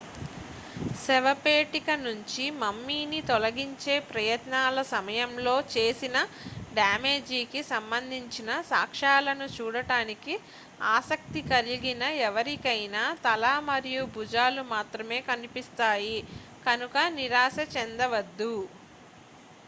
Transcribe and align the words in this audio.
శవపేటిక 1.01 1.89
నుంచి 2.01 2.45
మమ్మీని 2.61 3.19
తొలగించే 3.27 3.95
ప్రయత్నాల 4.07 4.77
సమయంలో 4.91 5.53
చేసిన 5.73 6.15
డ్యామేజీ 6.73 7.41
కి 7.51 7.61
సంబంధించిన 7.69 8.49
సాక్ష్యాలను 8.71 9.47
చూడటానికి 9.55 10.35
ఆసక్తి 10.93 11.43
కలిగిన 11.51 12.01
ఎవరికైనా 12.25 13.03
తల 13.23 13.45
మరియు 13.69 14.03
భుజాలు 14.15 14.63
మాత్రమే 14.73 15.19
కనిపిస్తాయి 15.29 16.17
కనుక 16.65 16.97
నిరాశచెందవచ్చు 17.15 18.53